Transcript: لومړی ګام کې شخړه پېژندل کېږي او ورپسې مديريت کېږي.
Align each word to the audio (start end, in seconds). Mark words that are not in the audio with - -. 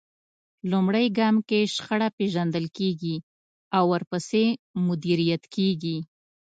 لومړی 0.71 1.05
ګام 1.17 1.35
کې 1.49 1.59
شخړه 1.75 2.07
پېژندل 2.17 2.65
کېږي 2.77 3.15
او 3.77 3.83
ورپسې 3.93 4.43
مديريت 4.87 5.43
کېږي. 5.55 5.97